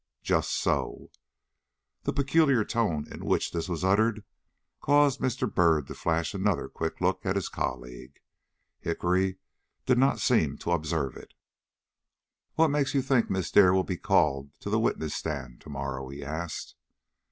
"Just 0.23 0.53
so!" 0.59 1.11
The 2.05 2.11
peculiar 2.11 2.65
tone 2.65 3.05
in 3.13 3.23
which 3.23 3.51
this 3.51 3.69
was 3.69 3.83
uttered 3.83 4.23
caused 4.81 5.19
Mr. 5.19 5.45
Byrd 5.47 5.85
to 5.85 5.93
flash 5.93 6.33
another 6.33 6.67
quick 6.69 7.01
look 7.01 7.23
at 7.23 7.35
his 7.35 7.49
colleague. 7.49 8.19
Hickory 8.79 9.37
did 9.85 9.99
not 9.99 10.19
seem 10.19 10.57
to 10.57 10.71
observe 10.71 11.15
it. 11.15 11.35
"What 12.55 12.69
makes 12.69 12.95
you 12.95 13.03
think 13.03 13.29
Miss 13.29 13.51
Dare 13.51 13.75
will 13.75 13.83
be 13.83 13.95
called 13.95 14.49
to 14.61 14.71
the 14.71 14.79
witness 14.79 15.13
stand 15.13 15.61
to 15.61 15.69
morrow?" 15.69 16.09
he 16.09 16.23
asked. 16.25 16.73